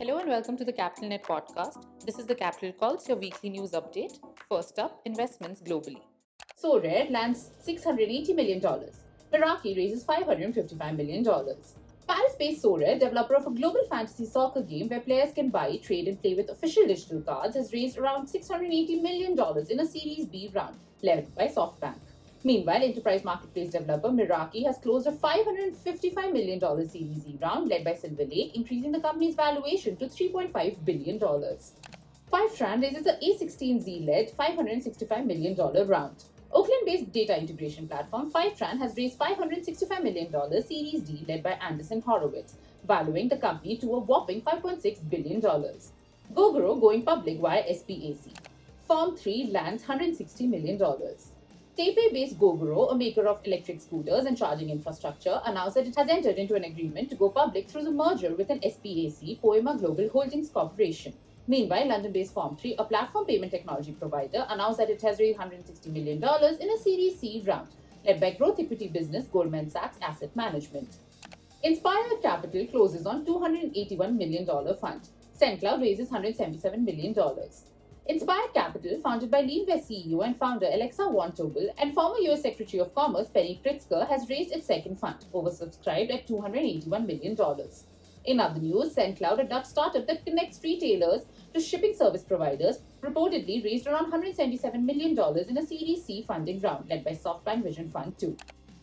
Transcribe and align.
Hello 0.00 0.16
and 0.16 0.30
welcome 0.30 0.56
to 0.56 0.64
the 0.64 0.72
Capital 0.72 1.10
Net 1.10 1.22
podcast. 1.22 1.84
This 2.06 2.18
is 2.18 2.24
the 2.24 2.34
Capital 2.34 2.72
Calls, 2.72 3.06
your 3.06 3.18
weekly 3.18 3.50
news 3.50 3.72
update. 3.72 4.18
First 4.48 4.78
up, 4.78 5.02
investments 5.04 5.60
globally. 5.60 6.00
Sorare 6.58 7.10
lands 7.10 7.50
$680 7.68 8.34
million. 8.34 8.62
Mirakl 8.62 9.76
raises 9.76 10.02
$555 10.04 10.96
million. 10.96 11.22
Paris-based 11.22 12.64
Sorare, 12.64 12.98
developer 12.98 13.34
of 13.34 13.46
a 13.46 13.50
global 13.50 13.82
fantasy 13.90 14.24
soccer 14.24 14.62
game 14.62 14.88
where 14.88 15.00
players 15.00 15.34
can 15.34 15.50
buy, 15.50 15.76
trade, 15.76 16.08
and 16.08 16.18
play 16.22 16.32
with 16.32 16.48
official 16.48 16.86
digital 16.86 17.20
cards, 17.20 17.54
has 17.54 17.74
raised 17.74 17.98
around 17.98 18.26
$680 18.26 19.02
million 19.02 19.38
in 19.68 19.80
a 19.80 19.86
Series 19.86 20.24
B 20.24 20.50
round, 20.54 20.78
led 21.02 21.34
by 21.34 21.46
SoftBank. 21.46 21.98
Meanwhile, 22.42 22.82
enterprise 22.82 23.22
marketplace 23.22 23.70
developer 23.70 24.08
Mirakl 24.08 24.64
has 24.64 24.78
closed 24.78 25.06
a 25.06 25.12
$555 25.12 26.32
million 26.32 26.58
Series 26.88 27.26
E 27.26 27.38
round 27.42 27.68
led 27.68 27.84
by 27.84 27.94
Silver 27.94 28.24
Lake, 28.24 28.56
increasing 28.56 28.92
the 28.92 29.00
company's 29.00 29.34
valuation 29.34 29.94
to 29.96 30.06
$3.5 30.06 30.84
billion. 30.86 31.18
Fivetran 31.18 32.80
raises 32.80 33.06
a 33.06 33.18
A16Z 33.18 34.06
led 34.06 34.34
$565 34.38 35.26
million 35.26 35.54
round. 35.86 36.24
Oakland 36.50 36.82
based 36.86 37.12
data 37.12 37.38
integration 37.38 37.86
platform 37.86 38.32
Fivetran 38.32 38.78
has 38.78 38.96
raised 38.96 39.18
$565 39.18 40.02
million 40.02 40.32
Series 40.62 41.02
D 41.02 41.22
led 41.28 41.42
by 41.42 41.58
Andreessen 41.62 42.02
Horowitz, 42.02 42.54
valuing 42.88 43.28
the 43.28 43.36
company 43.36 43.76
to 43.76 43.94
a 43.96 43.98
whopping 43.98 44.40
$5.6 44.40 45.10
billion. 45.10 45.42
Gogoro 45.42 46.80
going 46.80 47.02
public 47.02 47.38
via 47.38 47.64
SPAC. 47.64 48.34
Form3 48.88 49.52
lands 49.52 49.82
$160 49.84 50.48
million. 50.48 50.80
Taipei-based 51.80 52.38
Gogoro, 52.38 52.92
a 52.92 52.94
maker 52.94 53.26
of 53.26 53.40
electric 53.42 53.80
scooters 53.80 54.26
and 54.26 54.36
charging 54.36 54.68
infrastructure, 54.68 55.40
announced 55.46 55.76
that 55.76 55.86
it 55.86 55.96
has 55.96 56.10
entered 56.10 56.36
into 56.36 56.54
an 56.54 56.64
agreement 56.64 57.08
to 57.08 57.16
go 57.16 57.30
public 57.30 57.70
through 57.70 57.84
the 57.84 57.90
merger 57.90 58.34
with 58.34 58.50
an 58.50 58.60
SPAC, 58.60 59.40
Poema 59.40 59.78
Global 59.78 60.10
Holdings 60.10 60.50
Corporation. 60.50 61.14
Meanwhile, 61.46 61.88
London-based 61.88 62.34
Form3, 62.34 62.74
a 62.78 62.84
platform 62.84 63.24
payment 63.24 63.50
technology 63.50 63.92
provider, 63.92 64.46
announced 64.50 64.76
that 64.76 64.90
it 64.90 65.00
has 65.00 65.18
raised 65.18 65.38
$160 65.38 65.86
million 65.86 66.22
in 66.60 66.70
a 66.70 66.78
Series 66.82 67.18
C 67.18 67.42
round, 67.46 67.68
led 68.04 68.20
by 68.20 68.32
growth 68.32 68.60
equity 68.60 68.88
business 68.88 69.24
Goldman 69.24 69.70
Sachs 69.70 69.96
Asset 70.02 70.36
Management. 70.36 70.96
Inspired 71.62 72.20
Capital 72.20 72.66
closes 72.66 73.06
on 73.06 73.24
$281 73.24 74.18
million 74.18 74.44
fund. 74.76 75.08
SendCloud 75.40 75.80
raises 75.80 76.10
$177 76.10 76.84
million. 76.84 77.14
Inspired 78.06 78.52
Capital, 78.52 78.69
founded 79.02 79.30
by 79.30 79.42
LearnVest 79.42 79.90
CEO 79.90 80.24
and 80.24 80.36
founder 80.36 80.66
Alexa 80.66 81.04
Von 81.04 81.32
Tobel 81.32 81.68
and 81.78 81.92
former 81.92 82.18
US 82.30 82.42
Secretary 82.42 82.80
of 82.80 82.94
Commerce 82.94 83.28
Penny 83.28 83.60
Pritzker, 83.64 84.08
has 84.08 84.28
raised 84.28 84.52
its 84.52 84.66
second 84.66 84.98
fund, 84.98 85.24
oversubscribed 85.34 86.12
at 86.12 86.26
$281 86.26 87.06
million. 87.06 87.36
In 88.24 88.40
other 88.40 88.60
news, 88.60 88.94
SendCloud, 88.94 89.40
a 89.40 89.44
Dutch 89.44 89.66
startup 89.66 90.06
that 90.06 90.24
connects 90.24 90.60
retailers 90.62 91.22
to 91.54 91.60
shipping 91.60 91.94
service 91.94 92.22
providers, 92.22 92.80
reportedly 93.02 93.64
raised 93.64 93.86
around 93.86 94.12
$177 94.12 94.82
million 94.82 95.18
in 95.48 95.58
a 95.58 95.66
Series 95.66 96.04
C 96.04 96.22
funding 96.26 96.60
round 96.60 96.88
led 96.88 97.04
by 97.04 97.12
SoftBank 97.12 97.62
Vision 97.62 97.90
Fund 97.90 98.18
2. 98.18 98.36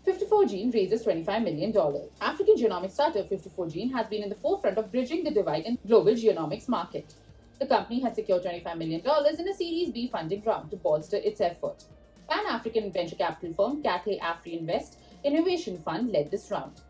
54Gene 0.07 0.73
raises 0.73 1.05
$25 1.05 1.43
million. 1.43 1.75
African 2.21 2.55
genomics 2.55 2.91
startup 2.91 3.29
54Gene 3.29 3.91
has 3.91 4.07
been 4.07 4.23
in 4.23 4.29
the 4.29 4.35
forefront 4.35 4.77
of 4.77 4.91
bridging 4.91 5.23
the 5.23 5.31
divide 5.31 5.65
in 5.65 5.77
global 5.85 6.13
genomics 6.13 6.67
market. 6.69 7.13
The 7.59 7.65
company 7.65 7.99
has 8.01 8.13
secured 8.13 8.43
$25 8.43 8.77
million 8.77 9.01
in 9.01 9.47
a 9.47 9.53
Series 9.53 9.89
B 9.89 10.07
funding 10.07 10.43
round 10.43 10.69
to 10.69 10.77
bolster 10.77 11.17
its 11.17 11.41
effort. 11.41 11.85
Pan 12.29 12.45
African 12.45 12.91
venture 12.91 13.15
capital 13.15 13.53
firm 13.53 13.81
Cathay 13.81 14.19
AfricInvest 14.19 14.97
Innovation 15.23 15.79
Fund 15.79 16.11
led 16.11 16.29
this 16.29 16.51
round. 16.51 16.81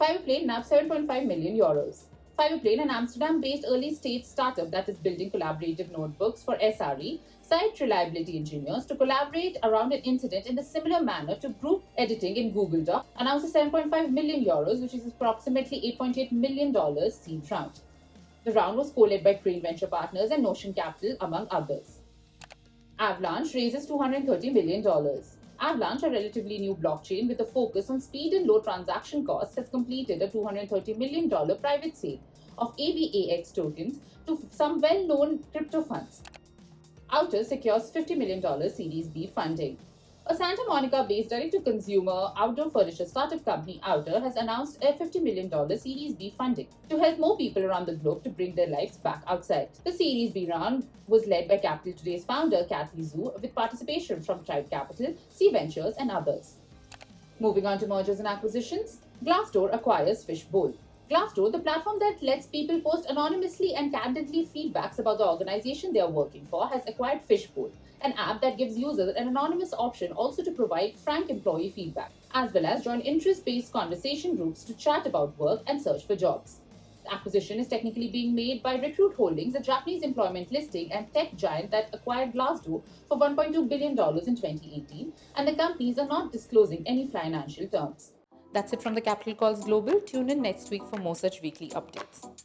Fiberplane 0.00 0.46
nabbed 0.46 0.66
7.5 0.68 1.26
million 1.26 1.56
euros. 1.56 2.06
Fiberplane, 2.36 2.82
an 2.82 2.90
Amsterdam-based 2.90 3.66
early-stage 3.68 4.24
startup 4.24 4.70
that 4.70 4.88
is 4.88 4.98
building 4.98 5.30
collaborative 5.30 5.92
notebooks 5.96 6.42
for 6.42 6.56
SRE, 6.56 7.20
site 7.42 7.78
reliability 7.80 8.36
engineers 8.36 8.86
to 8.86 8.96
collaborate 8.96 9.58
around 9.62 9.92
an 9.92 10.00
incident 10.00 10.46
in 10.46 10.58
a 10.58 10.62
similar 10.64 11.02
manner 11.02 11.36
to 11.36 11.50
group 11.50 11.84
editing 11.98 12.36
in 12.36 12.50
Google 12.50 12.82
Doc, 12.82 13.06
announced 13.16 13.54
a 13.54 13.58
7.5 13.58 14.10
million 14.10 14.44
euros, 14.44 14.80
which 14.80 14.94
is 14.94 15.06
approximately 15.06 15.96
8.8 16.00 16.32
million 16.32 16.72
dollars 16.72 17.14
seed 17.14 17.48
round. 17.50 17.80
The 18.42 18.52
round 18.52 18.78
was 18.78 18.90
co-led 18.90 19.22
by 19.22 19.34
Crane 19.34 19.60
Venture 19.60 19.86
Partners 19.86 20.30
and 20.30 20.42
Notion 20.42 20.72
Capital, 20.72 21.14
among 21.20 21.46
others. 21.50 21.98
Avalanche 22.98 23.54
raises 23.54 23.86
$230 23.86 24.52
million. 24.52 24.82
Avalanche, 25.60 26.02
a 26.04 26.10
relatively 26.10 26.58
new 26.58 26.74
blockchain 26.74 27.28
with 27.28 27.40
a 27.40 27.44
focus 27.44 27.90
on 27.90 28.00
speed 28.00 28.32
and 28.32 28.46
low 28.46 28.60
transaction 28.60 29.26
costs, 29.26 29.56
has 29.56 29.68
completed 29.68 30.22
a 30.22 30.28
$230 30.28 30.96
million 30.96 31.28
private 31.28 31.94
sale 31.94 32.18
of 32.56 32.74
AVAX 32.78 33.54
tokens 33.54 34.00
to 34.26 34.38
some 34.50 34.80
well 34.80 35.06
known 35.06 35.44
crypto 35.52 35.82
funds. 35.82 36.22
Outer 37.10 37.44
secures 37.44 37.90
$50 37.90 38.16
million 38.16 38.70
Series 38.70 39.08
B 39.08 39.30
funding. 39.34 39.76
A 40.26 40.34
Santa 40.34 40.62
Monica 40.68 41.04
based 41.08 41.30
direct 41.30 41.52
to 41.52 41.60
consumer 41.60 42.28
outdoor 42.36 42.70
furniture 42.70 43.06
startup 43.06 43.44
company 43.44 43.80
Outer 43.82 44.20
has 44.20 44.36
announced 44.36 44.76
a 44.82 44.92
$50 44.92 45.22
million 45.22 45.50
Series 45.78 46.14
B 46.14 46.34
funding 46.36 46.68
to 46.88 46.98
help 46.98 47.18
more 47.18 47.36
people 47.36 47.64
around 47.64 47.86
the 47.86 47.94
globe 47.94 48.22
to 48.24 48.30
bring 48.30 48.54
their 48.54 48.68
lives 48.68 48.98
back 48.98 49.22
outside. 49.26 49.70
The 49.84 49.92
Series 49.92 50.30
B 50.32 50.48
round 50.48 50.86
was 51.08 51.26
led 51.26 51.48
by 51.48 51.56
Capital 51.56 51.94
Today's 51.94 52.24
founder 52.24 52.64
Kathy 52.68 53.02
Zhu 53.02 53.40
with 53.40 53.54
participation 53.54 54.22
from 54.22 54.44
Tribe 54.44 54.70
Capital, 54.70 55.14
C 55.30 55.50
Ventures, 55.50 55.94
and 55.98 56.10
others. 56.10 56.56
Moving 57.40 57.66
on 57.66 57.78
to 57.78 57.86
mergers 57.86 58.18
and 58.18 58.28
acquisitions, 58.28 59.00
Glassdoor 59.24 59.74
acquires 59.74 60.22
Fishbowl. 60.22 60.74
Glassdoor, 61.10 61.50
the 61.50 61.58
platform 61.58 61.98
that 61.98 62.22
lets 62.22 62.46
people 62.46 62.80
post 62.80 63.10
anonymously 63.10 63.74
and 63.74 63.92
candidly 63.92 64.46
feedbacks 64.46 65.00
about 65.00 65.18
the 65.18 65.26
organization 65.26 65.92
they 65.92 65.98
are 65.98 66.08
working 66.08 66.46
for, 66.48 66.68
has 66.68 66.86
acquired 66.86 67.20
Fishbowl, 67.22 67.72
an 68.00 68.12
app 68.12 68.40
that 68.40 68.56
gives 68.56 68.78
users 68.78 69.16
an 69.16 69.26
anonymous 69.26 69.74
option 69.76 70.12
also 70.12 70.44
to 70.44 70.52
provide 70.52 70.96
frank 70.96 71.28
employee 71.28 71.72
feedback, 71.74 72.12
as 72.32 72.52
well 72.52 72.64
as 72.64 72.84
join 72.84 73.00
interest 73.00 73.44
based 73.44 73.72
conversation 73.72 74.36
groups 74.36 74.62
to 74.62 74.76
chat 74.76 75.04
about 75.04 75.36
work 75.36 75.62
and 75.66 75.82
search 75.82 76.06
for 76.06 76.14
jobs. 76.14 76.60
The 77.02 77.12
acquisition 77.12 77.58
is 77.58 77.66
technically 77.66 78.06
being 78.06 78.32
made 78.32 78.62
by 78.62 78.76
Recruit 78.76 79.16
Holdings, 79.16 79.56
a 79.56 79.60
Japanese 79.60 80.04
employment 80.04 80.52
listing 80.52 80.92
and 80.92 81.12
tech 81.12 81.34
giant 81.34 81.72
that 81.72 81.88
acquired 81.92 82.34
Glassdoor 82.34 82.84
for 83.08 83.18
$1.2 83.18 83.68
billion 83.68 83.98
in 83.98 84.36
2018, 84.36 85.12
and 85.34 85.48
the 85.48 85.56
companies 85.56 85.98
are 85.98 86.06
not 86.06 86.30
disclosing 86.30 86.84
any 86.86 87.08
financial 87.08 87.66
terms. 87.66 88.12
That's 88.52 88.72
it 88.72 88.82
from 88.82 88.94
the 88.94 89.00
Capital 89.00 89.34
Calls 89.34 89.64
Global. 89.64 90.00
Tune 90.00 90.28
in 90.28 90.42
next 90.42 90.70
week 90.70 90.82
for 90.90 90.96
more 90.98 91.14
such 91.14 91.40
weekly 91.40 91.68
updates. 91.68 92.39